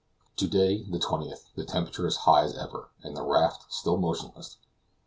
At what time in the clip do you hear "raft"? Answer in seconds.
3.23-3.71